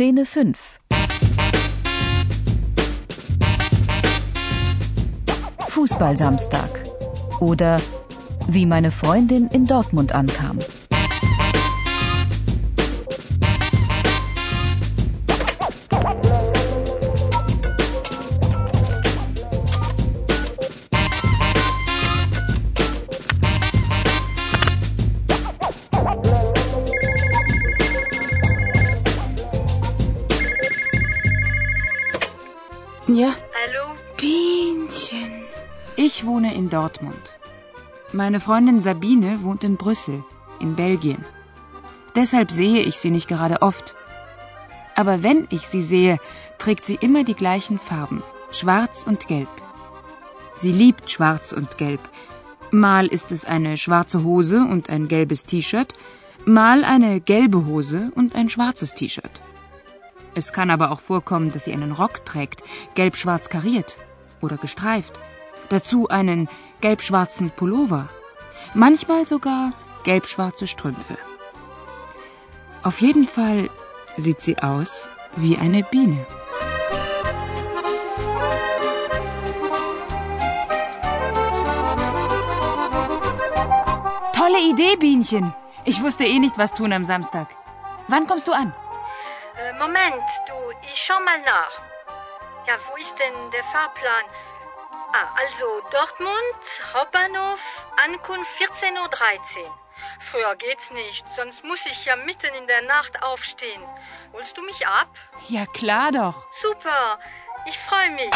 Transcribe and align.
Szene 0.00 0.24
5 0.24 0.78
Fußballsamstag 5.68 6.70
oder 7.40 7.82
wie 8.48 8.64
meine 8.64 8.92
Freundin 8.92 9.48
in 9.48 9.66
Dortmund 9.66 10.12
ankam. 10.12 10.58
Ja, 33.12 33.34
Hallo? 33.60 33.96
Bienchen. 34.16 35.42
Ich 35.96 36.24
wohne 36.24 36.54
in 36.54 36.70
Dortmund. 36.70 37.34
Meine 38.12 38.38
Freundin 38.38 38.80
Sabine 38.80 39.42
wohnt 39.42 39.64
in 39.64 39.76
Brüssel, 39.76 40.22
in 40.60 40.76
Belgien. 40.76 41.24
Deshalb 42.14 42.52
sehe 42.52 42.82
ich 42.82 42.98
sie 42.98 43.10
nicht 43.10 43.26
gerade 43.26 43.62
oft. 43.62 43.96
Aber 44.94 45.24
wenn 45.24 45.48
ich 45.50 45.66
sie 45.66 45.80
sehe, 45.80 46.18
trägt 46.58 46.84
sie 46.84 46.98
immer 47.00 47.24
die 47.24 47.34
gleichen 47.34 47.80
Farben, 47.80 48.22
schwarz 48.52 49.02
und 49.04 49.26
gelb. 49.26 49.48
Sie 50.54 50.70
liebt 50.70 51.10
schwarz 51.10 51.52
und 51.52 51.78
gelb. 51.78 52.08
Mal 52.70 53.08
ist 53.08 53.32
es 53.32 53.44
eine 53.44 53.76
schwarze 53.76 54.22
Hose 54.22 54.60
und 54.60 54.88
ein 54.88 55.08
gelbes 55.08 55.42
T-Shirt, 55.42 55.94
mal 56.44 56.84
eine 56.84 57.20
gelbe 57.20 57.66
Hose 57.66 58.12
und 58.14 58.36
ein 58.36 58.48
schwarzes 58.48 58.94
T-Shirt. 58.94 59.40
Es 60.34 60.52
kann 60.52 60.70
aber 60.70 60.90
auch 60.90 61.00
vorkommen, 61.00 61.52
dass 61.52 61.64
sie 61.64 61.72
einen 61.72 61.92
Rock 61.92 62.24
trägt, 62.24 62.62
gelb-schwarz 62.94 63.48
kariert 63.48 63.96
oder 64.40 64.56
gestreift. 64.56 65.18
Dazu 65.68 66.08
einen 66.08 66.48
gelb-schwarzen 66.80 67.50
Pullover. 67.50 68.08
Manchmal 68.74 69.26
sogar 69.26 69.72
gelb-schwarze 70.04 70.66
Strümpfe. 70.66 71.16
Auf 72.82 73.00
jeden 73.00 73.26
Fall 73.26 73.68
sieht 74.16 74.40
sie 74.40 74.58
aus 74.58 75.08
wie 75.36 75.56
eine 75.56 75.82
Biene. 75.82 76.26
Tolle 84.32 84.60
Idee, 84.70 84.96
Bienchen. 84.96 85.52
Ich 85.84 86.02
wusste 86.02 86.24
eh 86.24 86.38
nicht, 86.38 86.56
was 86.56 86.72
tun 86.72 86.92
am 86.92 87.04
Samstag. 87.04 87.48
Wann 88.08 88.26
kommst 88.26 88.48
du 88.48 88.52
an? 88.52 88.72
Moment, 89.80 90.22
du, 90.46 90.54
ich 90.82 90.94
schau 90.94 91.18
mal 91.20 91.40
nach. 91.40 91.72
Ja, 92.66 92.74
wo 92.86 92.96
ist 92.96 93.18
denn 93.18 93.50
der 93.50 93.64
Fahrplan? 93.64 94.26
Ah, 95.14 95.34
also 95.38 95.64
Dortmund, 95.90 96.62
Hauptbahnhof, 96.92 97.60
Ankunft 97.96 98.50
14.13 98.60 99.64
Uhr. 99.64 99.78
Früher 100.18 100.54
geht's 100.56 100.90
nicht, 100.90 101.24
sonst 101.34 101.64
muss 101.64 101.86
ich 101.86 102.04
ja 102.04 102.14
mitten 102.16 102.54
in 102.56 102.66
der 102.66 102.82
Nacht 102.82 103.22
aufstehen. 103.22 103.82
Holst 104.34 104.58
du 104.58 104.62
mich 104.62 104.86
ab? 104.86 105.08
Ja, 105.48 105.64
klar 105.64 106.12
doch. 106.12 106.34
Super, 106.52 107.18
ich 107.64 107.78
freue 107.78 108.10
mich. 108.10 108.30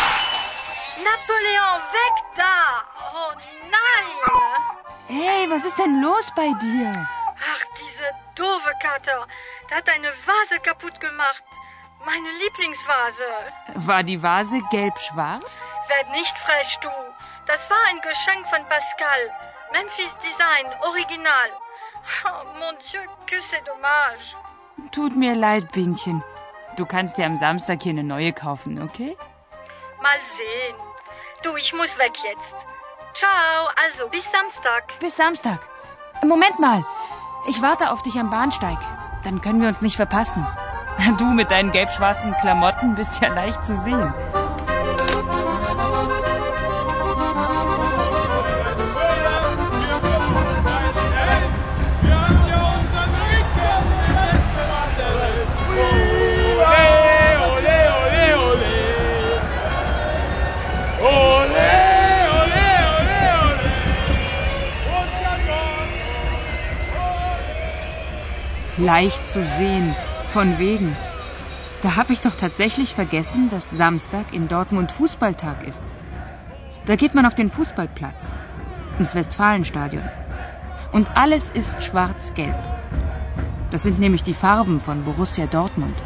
Napoleon, 1.04 1.82
weg 1.92 2.24
da! 2.36 2.84
Oh 3.12 3.32
nein! 3.70 4.94
Hey, 5.08 5.50
was 5.50 5.66
ist 5.66 5.78
denn 5.78 6.00
los 6.00 6.32
bei 6.34 6.48
dir? 6.62 7.06
Ach, 7.36 7.64
diese 7.78 8.04
doofe 8.34 8.72
Kater. 8.80 9.26
Der 9.70 9.78
hat 9.78 9.88
eine 9.88 10.08
Vase 10.08 10.60
kaputt 10.60 11.00
gemacht. 11.00 11.44
Meine 12.04 12.30
Lieblingsvase. 12.42 13.24
War 13.76 14.02
die 14.02 14.22
Vase 14.22 14.60
gelb-schwarz? 14.70 15.44
Werd 15.88 16.10
nicht 16.10 16.38
frech, 16.38 16.78
du. 16.82 16.90
Das 17.46 17.70
war 17.70 17.78
ein 17.88 18.00
Geschenk 18.00 18.46
von 18.48 18.62
Pascal. 18.68 19.30
Memphis 19.72 20.16
Design, 20.18 20.66
Original. 20.82 21.50
Oh, 22.26 22.44
mon 22.58 22.76
Dieu, 22.90 23.00
que 23.26 23.40
c'est 23.40 23.64
dommage. 23.66 24.36
Tut 24.92 25.16
mir 25.16 25.34
leid, 25.34 25.72
Bienchen. 25.72 26.22
Du 26.76 26.84
kannst 26.84 27.16
dir 27.16 27.26
am 27.26 27.36
Samstag 27.36 27.82
hier 27.82 27.90
eine 27.90 28.04
neue 28.04 28.32
kaufen, 28.32 28.82
okay? 28.82 29.16
Mal 30.02 30.20
sehen. 30.22 30.76
Du, 31.42 31.56
ich 31.56 31.72
muss 31.72 31.98
weg 31.98 32.12
jetzt. 32.24 32.56
Ciao, 33.14 33.68
also 33.82 34.08
bis 34.08 34.30
Samstag. 34.30 34.98
Bis 34.98 35.16
Samstag. 35.16 35.60
Moment 36.22 36.58
mal. 36.58 36.84
Ich 37.48 37.62
warte 37.62 37.90
auf 37.90 38.02
dich 38.02 38.18
am 38.18 38.30
Bahnsteig. 38.30 38.78
Dann 39.24 39.40
können 39.40 39.60
wir 39.60 39.68
uns 39.68 39.80
nicht 39.80 39.96
verpassen. 39.96 40.46
Du 41.18 41.24
mit 41.24 41.50
deinen 41.50 41.72
gelb-schwarzen 41.72 42.34
Klamotten 42.40 42.94
bist 42.94 43.20
ja 43.20 43.28
leicht 43.28 43.64
zu 43.64 43.74
sehen. 43.74 44.12
Leicht 68.76 69.28
zu 69.28 69.46
sehen. 69.46 69.94
Von 70.26 70.58
wegen. 70.58 70.96
Da 71.82 71.94
habe 71.94 72.12
ich 72.12 72.20
doch 72.20 72.34
tatsächlich 72.34 72.94
vergessen, 72.94 73.48
dass 73.50 73.70
Samstag 73.70 74.32
in 74.32 74.48
Dortmund 74.48 74.90
Fußballtag 74.90 75.64
ist. 75.64 75.84
Da 76.86 76.96
geht 76.96 77.14
man 77.14 77.24
auf 77.24 77.34
den 77.34 77.50
Fußballplatz. 77.50 78.34
Ins 78.98 79.14
Westfalenstadion. 79.14 80.02
Und 80.92 81.16
alles 81.16 81.50
ist 81.50 81.84
schwarz-gelb. 81.84 82.54
Das 83.70 83.82
sind 83.84 84.00
nämlich 84.00 84.22
die 84.22 84.34
Farben 84.34 84.80
von 84.80 85.04
Borussia 85.04 85.46
Dortmund. 85.46 85.96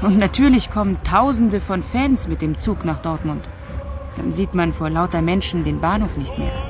Und 0.00 0.18
natürlich 0.18 0.70
kommen 0.70 1.02
Tausende 1.02 1.60
von 1.60 1.82
Fans 1.82 2.26
mit 2.26 2.40
dem 2.40 2.56
Zug 2.56 2.86
nach 2.86 3.00
Dortmund. 3.00 3.48
Dann 4.16 4.32
sieht 4.32 4.54
man 4.54 4.72
vor 4.72 4.88
lauter 4.88 5.20
Menschen 5.20 5.64
den 5.64 5.80
Bahnhof 5.80 6.16
nicht 6.16 6.38
mehr. 6.38 6.69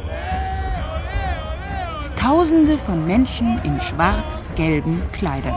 Tausende 2.20 2.76
von 2.76 3.06
Menschen 3.06 3.58
in 3.64 3.80
schwarz-gelben 3.80 5.00
Kleidern. 5.10 5.56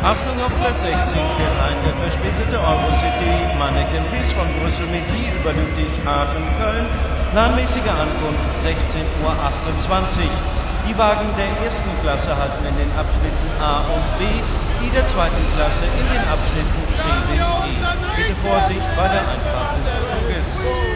Achtung 0.00 0.38
auf 0.46 0.54
Platz 0.62 0.82
16 0.82 0.94
fährt 0.94 1.58
ein 1.66 1.82
der 1.82 1.94
verspätete 1.98 2.54
Eurocity 2.62 3.34
Manneken 3.58 4.06
bis 4.14 4.30
von 4.30 4.46
Brüssel 4.62 4.86
Midi 4.94 5.26
über 5.34 5.50
Ludwigshafen 5.58 6.46
Köln. 6.62 6.86
Planmäßige 7.32 7.90
Ankunft 7.90 8.46
16.28 8.62 9.26
Uhr. 9.26 10.30
Die 10.86 10.96
Wagen 10.96 11.34
der 11.34 11.50
ersten 11.66 11.90
Klasse 12.00 12.30
halten 12.30 12.62
in 12.62 12.78
den 12.78 12.92
Abschnitten 12.94 13.50
A 13.58 13.82
und 13.90 14.06
B, 14.22 14.24
die 14.86 14.90
der 14.94 15.04
zweiten 15.04 15.42
Klasse 15.58 15.82
in 15.98 16.06
den 16.14 16.22
Abschnitten 16.30 16.82
C 16.94 17.02
bis 17.26 17.42
E. 17.42 17.74
Bitte 18.14 18.36
Vorsicht 18.38 18.86
bei 18.94 19.08
der 19.10 19.26
Einfahrt 19.26 19.82
des 19.82 19.90
Zuges. 20.06 20.95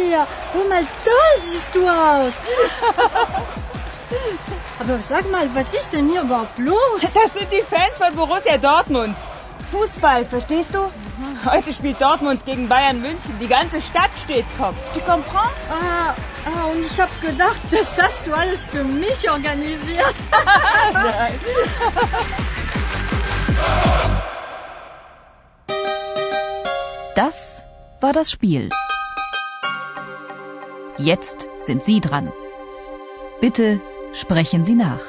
Dir? 0.00 0.26
Hör 0.52 0.68
mal, 0.68 0.84
toll 1.04 1.42
siehst 1.50 1.74
du 1.74 1.88
aus. 1.88 2.32
Aber 4.80 4.98
sag 4.98 5.30
mal, 5.30 5.48
was 5.54 5.72
ist 5.74 5.92
denn 5.92 6.08
hier 6.08 6.22
überhaupt 6.22 6.58
los? 6.58 7.00
Das 7.02 7.34
sind 7.34 7.52
die 7.52 7.62
Fans 7.62 7.96
von 7.98 8.14
Borussia 8.14 8.56
Dortmund. 8.58 9.16
Fußball, 9.70 10.24
verstehst 10.24 10.74
du? 10.74 10.90
Heute 11.44 11.72
spielt 11.72 12.00
Dortmund 12.00 12.44
gegen 12.44 12.68
Bayern 12.68 13.00
München. 13.00 13.38
Die 13.40 13.46
ganze 13.46 13.80
Stadt 13.80 14.10
steht 14.22 14.44
Kopf. 14.58 14.74
Tu 14.94 15.00
comprends? 15.00 15.54
Ah, 15.70 16.12
ah, 16.46 16.64
und 16.72 16.84
ich 16.84 17.00
habe 17.00 17.12
gedacht, 17.20 17.60
das 17.70 17.96
hast 18.00 18.26
du 18.26 18.34
alles 18.34 18.66
für 18.66 18.82
mich 18.82 19.30
organisiert. 19.30 20.14
Das 27.16 27.62
war 28.00 28.14
das 28.14 28.30
Spiel. 28.30 28.70
Jetzt 31.02 31.48
sind 31.62 31.82
Sie 31.82 32.00
dran. 32.00 32.30
Bitte 33.40 33.80
sprechen 34.12 34.64
Sie 34.66 34.74
nach. 34.74 35.00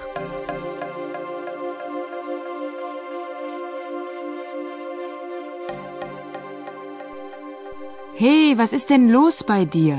Hey, 8.15 8.53
was 8.57 8.71
ist 8.71 8.89
denn 8.89 9.09
los 9.09 9.43
bei 9.43 9.65
dir? 9.65 9.97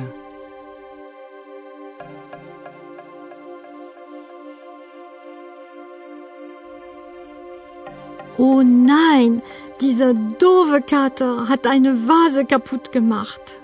Oh 8.38 8.62
nein, 8.62 9.42
dieser 9.82 10.14
doofe 10.14 10.80
Kater 10.80 11.48
hat 11.48 11.66
eine 11.66 12.08
Vase 12.08 12.46
kaputt 12.46 12.92
gemacht. 12.92 13.61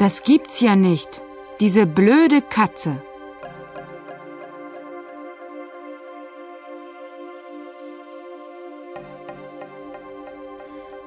Das 0.00 0.22
gibt's 0.22 0.60
ja 0.60 0.76
nicht. 0.76 1.20
Diese 1.60 1.84
blöde 1.84 2.40
Katze. 2.40 3.02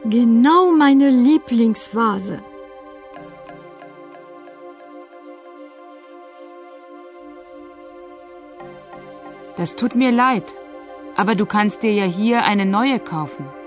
Genau 0.03 0.69
meine 0.69 1.09
Lieblingsvase. 1.09 2.37
Das 9.57 9.75
tut 9.75 9.95
mir 9.95 10.11
leid, 10.11 10.53
aber 11.15 11.33
du 11.33 11.47
kannst 11.47 11.81
dir 11.81 11.93
ja 11.93 12.05
hier 12.05 12.43
eine 12.43 12.67
neue 12.67 12.99
kaufen. 12.99 13.62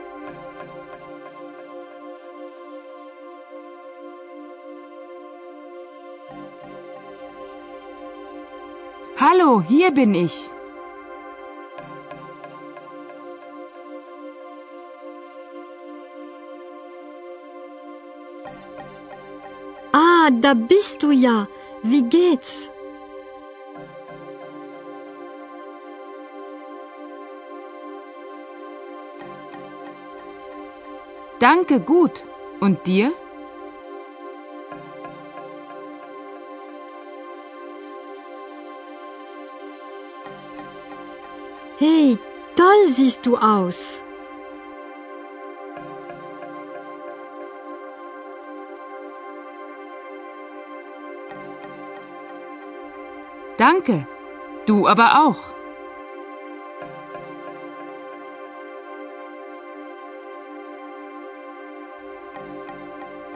Hallo, 9.47 9.63
hier 9.63 9.93
bin 9.93 10.13
ich. 10.13 10.51
Ah, 19.93 20.31
da 20.33 20.55
bist 20.55 21.01
du 21.05 21.13
ja. 21.13 21.47
Wie 21.85 22.03
geht's? 22.03 22.69
Danke, 31.39 31.79
gut. 31.79 32.25
Und 32.59 32.85
dir? 32.89 33.13
Siehst 42.97 43.27
du 43.27 43.37
aus. 43.37 44.03
Danke. 53.59 54.07
Du 54.67 54.89
aber 54.89 55.09
auch. 55.25 55.43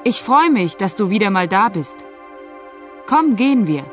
Ich 0.02 0.22
freue 0.22 0.50
mich, 0.50 0.76
dass 0.76 0.96
du 0.96 1.10
wieder 1.10 1.30
mal 1.30 1.46
da 1.46 1.68
bist. 1.68 2.04
Komm, 3.06 3.36
gehen 3.36 3.66
wir. 3.66 3.84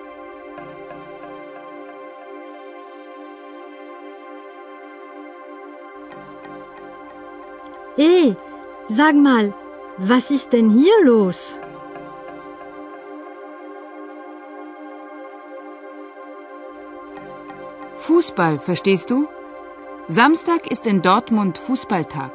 Hey, 7.99 8.35
sag 8.89 9.15
mal, 9.15 9.55
was 9.97 10.29
ist 10.29 10.53
denn 10.53 10.69
hier 10.69 11.03
los? 11.03 11.59
Fußball, 17.97 18.59
verstehst 18.59 19.09
du? 19.09 19.27
Samstag 20.07 20.67
ist 20.67 20.85
in 20.85 21.01
Dortmund 21.01 21.57
Fußballtag. 21.57 22.33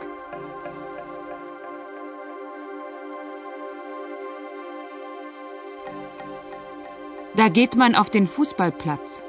Da 7.37 7.49
geht 7.49 7.76
man 7.76 7.94
auf 7.94 8.11
den 8.11 8.26
Fußballplatz. 8.26 9.23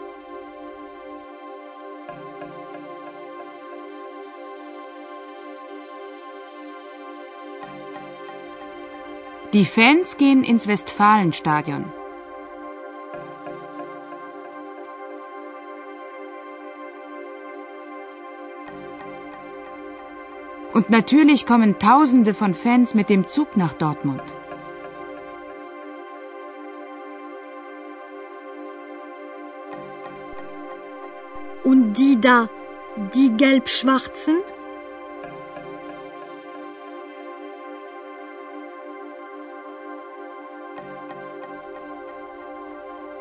Die 9.53 9.65
Fans 9.65 10.17
gehen 10.17 10.44
ins 10.44 10.67
Westfalenstadion. 10.67 11.85
Und 20.73 20.89
natürlich 20.89 21.45
kommen 21.45 21.77
Tausende 21.77 22.33
von 22.33 22.55
Fans 22.55 22.95
mit 22.95 23.11
dem 23.11 23.27
Zug 23.27 23.55
nach 23.55 23.73
Dortmund. 23.73 24.23
Und 31.63 31.94
die 31.94 32.19
da, 32.19 32.49
die 33.13 33.38
gelb-schwarzen? 33.38 34.38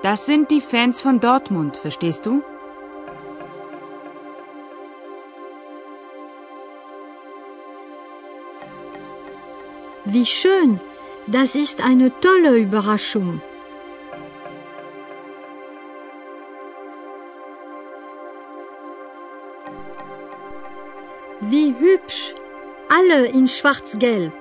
Das 0.03 0.27
sind 0.27 0.51
die 0.51 0.61
Fans 0.61 1.01
von 1.01 1.21
Dortmund, 1.21 1.77
verstehst 1.77 2.27
du? 2.27 2.43
Wie 10.05 10.27
schön, 10.27 10.81
das 11.29 11.55
ist 11.55 11.85
eine 11.85 12.11
tolle 12.21 12.57
Überraschung. 12.59 13.41
Wie 21.41 21.75
hübsch, 21.79 22.35
alle 22.89 23.27
in 23.27 23.47
schwarz-gelb. 23.47 24.33